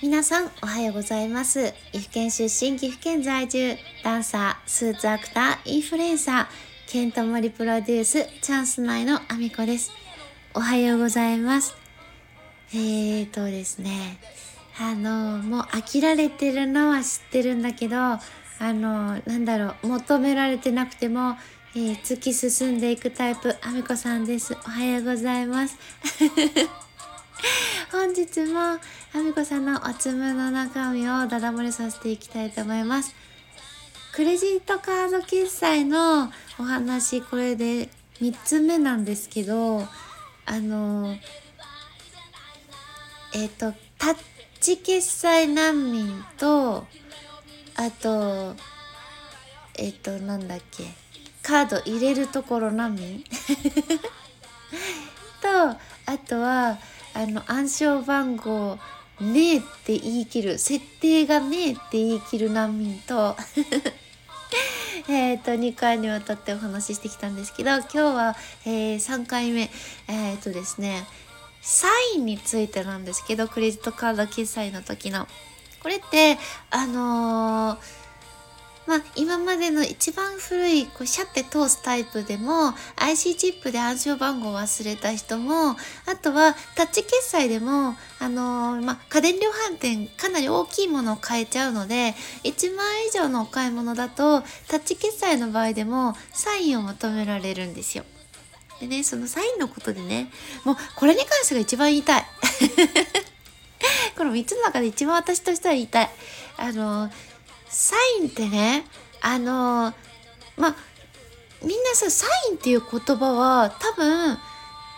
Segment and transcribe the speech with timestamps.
[0.00, 6.46] 皆さんおはようございます岐阜県出身岐阜県在住ダンサースーツアクターインフルエンサー
[6.86, 9.90] ケントモリプロデュースチャンス内のアミコです
[10.54, 11.74] おはようございます
[12.72, 14.20] えーとですね
[14.80, 18.20] あのもう飽きられてるのは知ってるんだけどあ
[18.60, 21.34] のなんだろう求められてなくても
[21.74, 24.54] えー、突き進んでいくタイプ、あみこさんです。
[24.54, 25.76] おはようございます。
[27.92, 28.78] 本日も
[29.14, 33.14] あみこさんのおつむの中身をダダ漏れさせていきたいと思います。
[34.12, 37.88] クレジットカード決済のお話、これで
[38.20, 39.82] 3つ目なんですけど、
[40.44, 41.16] あの、
[43.34, 44.16] えっ、ー、と、タッ
[44.60, 46.86] チ決済難民と、
[47.76, 48.54] あと、
[49.78, 50.84] えっ、ー、と、なんだっけ、
[51.42, 53.24] カード入れるところ難民
[55.40, 55.70] と、
[56.04, 56.78] あとは、
[57.14, 58.78] あの暗証番号
[59.20, 60.58] ねえって言い切る。
[60.58, 63.36] 設定がねえって言い切る難民と。
[65.08, 69.70] えっと2回にわたってお話ししてきたんですけど今日は、えー、3回目。
[70.06, 71.06] えっ、ー、とですね
[71.62, 75.26] サインについてなんですけどクレジットカード決済の時の。
[75.82, 76.38] これって
[76.70, 78.07] あのー
[78.88, 85.76] まあ、今までの一番古いこうシャッて通すタイプでも IC チップで暗証番号を忘れた人もあ
[86.18, 98.04] とはタッチ決済でも、あのー、まあ、家電量販店かなり大きいものを買えちゃうので1万円以上のお買い物だとタッチ決済の場合でもサインを求められるんですよ。
[98.80, 100.30] でね、そのサインのことでね、
[100.64, 102.26] もうこれに関してが一番言いたい。
[104.16, 106.10] この3つの中で一番私としては言いたい。
[106.56, 107.27] あのー
[107.68, 108.84] サインってね
[109.20, 109.92] あの
[110.56, 110.76] まあ
[111.62, 114.38] みんなさサインっていう言葉は多分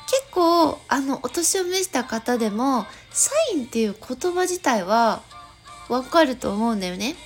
[0.06, 5.22] 結構あのお年を召した方でもサインっていう言葉自体は
[5.88, 7.16] わかると思うんだよね。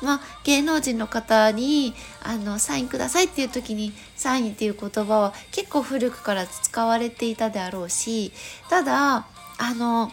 [0.00, 8.32] まあ、芸能人の方にあのサインくださいっていう時にサインっていう言葉は結構古くから使われていたであろうし
[8.70, 9.26] ただ
[9.58, 10.12] あの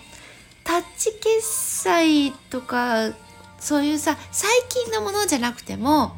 [0.63, 3.12] タッチ決済とか
[3.60, 6.16] そういうさ最近のものじゃなくても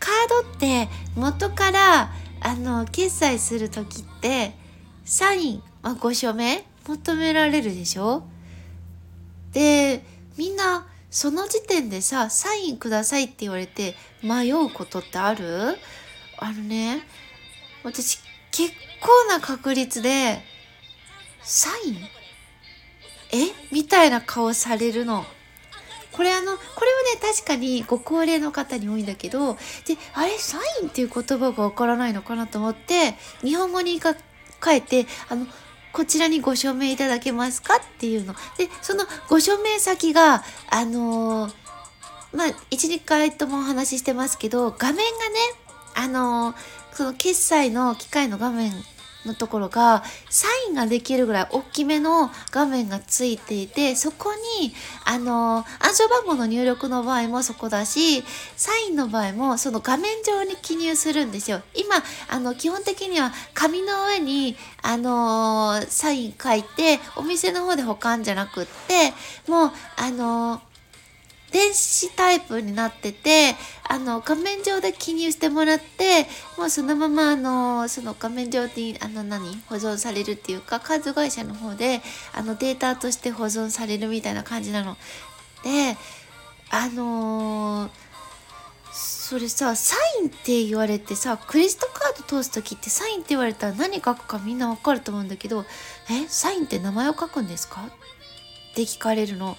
[0.00, 2.10] カードって元から
[2.40, 4.54] あの決済する時って
[5.04, 8.24] サイン、まあ、ご署名求められるでしょ？
[9.52, 10.04] で
[10.36, 15.76] みんなその時点でさサインくださいって言われて迷うことってある？
[16.38, 17.02] あのね。
[17.84, 18.18] 私
[18.50, 20.40] 結構な確率で
[21.42, 21.96] サイン？
[23.32, 23.52] え？
[23.70, 25.24] みたいな顔されるの。
[26.12, 35.46] これあの、これはね、確かにご高齢の方に多いんだけど、で、あれ、サインっていう言葉がわからないのかなと思って、日本語に変えて、あの、
[35.92, 37.76] こちらにご署名いただけますか？
[37.76, 38.34] っていうの。
[38.56, 41.54] で、そのご署名先が、あのー、
[42.32, 45.04] まあ、1、2回ともお話ししてますけど、画面がね、
[45.94, 46.56] あのー、
[46.94, 48.72] その決済の機械の画面
[49.26, 54.72] のところがサインができるぐらい大きめの画面がついていてそこに
[55.04, 58.22] あの暗証番号の入力の場合もそこだし
[58.56, 61.62] サインの場合もその画面上に記入するんですよ。
[61.74, 61.96] 今
[62.28, 69.12] あの基本的には紙の上にあのサイン書いてお店の方で保管じゃなくって
[69.48, 70.60] もうあの
[71.52, 73.54] 電子タイプになってて、
[73.88, 76.26] あの、画面上で記入してもらって、
[76.56, 82.00] もうそのまま、あの、その画面上に、あの何、保存されるっていうか、カード会社の方で、
[82.32, 84.96] あの、データとして保存されるみたいな感じなの。
[85.62, 85.96] で、
[86.70, 87.90] あのー、
[88.92, 95.64] それさ、サインって言われてさ、クレジットカード通す時ってサインって言われたら何書くかみんなわかると思うんだけど、
[96.10, 97.82] え、サインって名前を書くんですか？
[97.82, 99.56] って聞かれるの。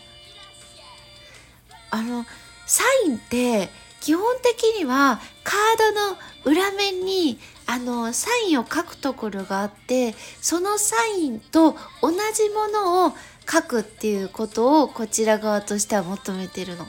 [1.94, 2.26] あの
[2.66, 3.70] サインって
[4.02, 7.38] 基本的にはカードの裏面に
[7.68, 13.14] あのサインを書くところがあってそのサインと同じものを
[13.48, 16.88] 書くっていうことをこちら側としては求めてるの。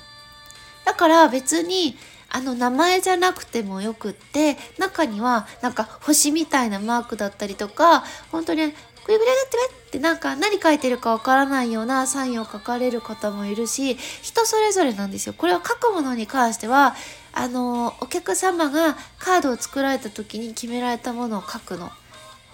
[0.87, 1.97] だから別に
[2.31, 8.73] あの名前じゃなくてもよくって中にはなんか星みたいなマークだったりとか本当に
[9.07, 9.57] グリグリって
[9.89, 15.35] ってなんか何書いてるかわからないようなサインを書かれる方もいるし人それぞれなんですよ。
[15.37, 16.95] これは書くものに関しては
[17.33, 21.91] あのお客様がカードを作られた時に決められたものを書くの。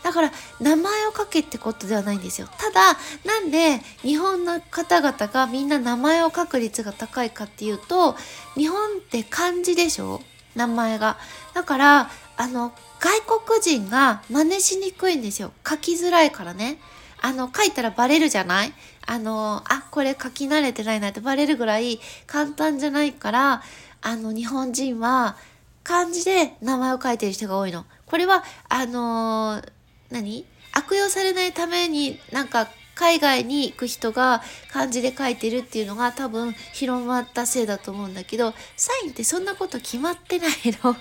[0.03, 2.49] だから名前を書けってことではないんですよ。
[2.59, 8.17] ただなんで日本の方々がみんな名前を書く率が高いかっていうと
[8.55, 10.23] 日本って漢字でしょ？
[10.55, 11.19] 名前が。
[11.55, 15.53] だからあの外国人が真似しにくいんですよ。
[15.67, 16.79] 書きづらいからね。
[17.23, 18.73] あの、書いたらバレるじゃない？
[19.07, 23.63] あの、あ、これ書き慣れてないなってバレるぐらい簡単じゃないから
[24.01, 25.37] あの日本人は
[25.85, 27.85] 漢字で名前を書いてる人が多いの。
[28.07, 29.63] これはあの、
[30.11, 30.47] 何？
[30.73, 32.69] 悪用されないためになんか
[33.01, 40.51] 海外に行く人が漢字で書いてるっていうのが多分広まったせいだと思うんだけどサインってそんなこと決まってない
[40.85, 40.95] の。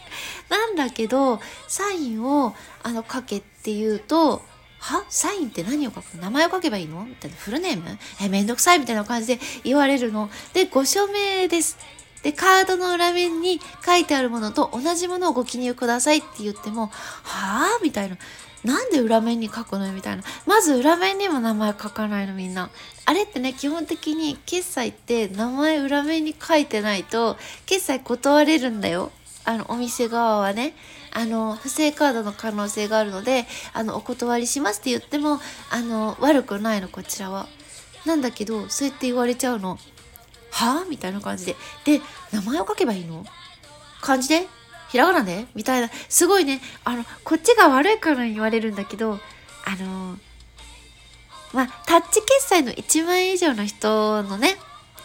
[0.48, 4.42] なんだけどサインをあの書けって言うと
[4.78, 5.04] は？
[5.10, 7.04] サインって何を書く名前を書けばいいの？
[7.04, 7.36] みたいな。
[7.36, 7.98] フルネーム？
[8.22, 10.30] えめんどくさいみたいな感じで言われるの。
[10.54, 11.76] でご署名です。
[12.22, 16.86] で、カードの裏面に書いてあるものと同じものをご記入くださいって言っても、
[17.24, 18.16] はぁみたいな。
[18.64, 20.22] なんで裏面に書くのみたいな。
[20.46, 22.70] まず裏面にも名前書かないのみんな。
[23.04, 27.36] あれってね、基本的に決済って名前裏面に書いてないと、
[27.66, 29.10] 決済断れるんだよ。
[29.44, 30.74] あの、お店側はね。
[31.14, 37.48] あの、不正カードの可能性があるので、あの、お断りしますって言っても、あの、悪くないの、こちらは。
[38.06, 39.78] なんだけど、そうやって言われちゃうの。
[40.50, 41.56] はあみたいな感じで。
[41.84, 42.00] で、
[42.30, 43.24] 名前を書けばいいの？
[44.00, 44.46] 漢字で？
[44.92, 45.88] ひらがなでみたいな。
[46.10, 49.18] すごいね、あの、こっちが悪いから言われるんだけど、
[49.64, 50.18] あの
[51.54, 54.56] まあ、タッチ決済の1万円以上の人のね、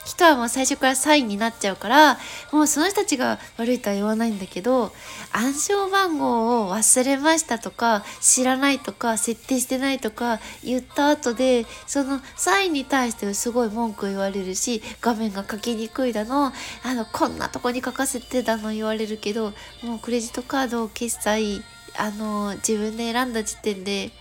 [0.07, 2.17] 人はもう最初からサインになっちゃうから
[2.53, 4.93] もうその人たちが悪いとは言わないんだけど
[5.33, 19.51] 暗証番号を忘れましたとか知らないとか設定してないとか言った後でそのサインに対してすごい文句言われるし画面が書きにくいだのあのこんなとこに書かせてだの言われるけど
[19.83, 21.61] もうクレジットカードを決済
[21.97, 24.11] あの自分で選んだ時点で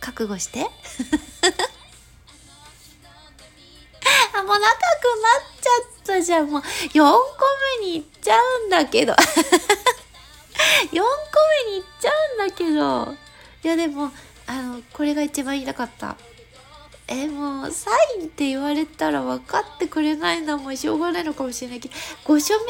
[0.00, 0.66] 覚悟して、
[4.46, 5.70] もう仲くなっちゃ
[6.12, 6.50] ったじゃん。
[6.50, 7.20] もう4個
[7.80, 9.12] 目に行っちゃうんだけど。
[10.92, 11.00] 4個
[11.66, 13.14] 目に行っちゃうんだけど。
[13.64, 14.12] いやでも、
[14.46, 16.16] あの、これが一番言いたかった。
[17.08, 21.94] え、もう、サインって言われたら分かってくれないのはもうしょうがないのかもしれないけど、
[22.24, 22.66] ご署名ね、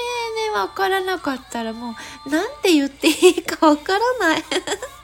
[0.54, 1.94] 分からなかったらも
[2.26, 4.44] う、なんて言っていいか分からない。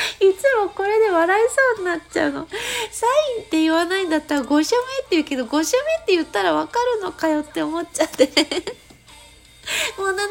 [0.20, 2.48] いつもこれで笑いそうになっちゃうの。
[2.90, 3.06] サ
[3.36, 4.72] インって言わないんだったら5署目って
[5.10, 8.26] 言うけど、5署目って言ったらわかるのかよって思っちゃって
[9.96, 10.30] もう7分になっ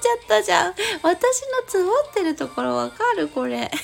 [0.00, 0.74] ちゃったじゃん。
[1.02, 3.70] 私のつぼってるところわかるこれ。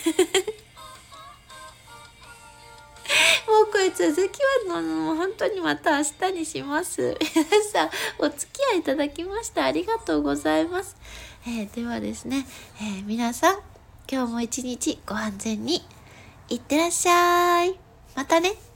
[3.48, 7.16] もうこれ続きはもう本当にまた明日にします。
[7.34, 10.96] 皆さんお付き合いいただきましてありがとうございます。
[11.46, 12.46] えー、ではですね、
[12.80, 13.69] えー、皆さん
[14.12, 15.82] 今日も一日ご安全に
[16.48, 17.78] いってらっしゃい。
[18.16, 18.69] またね。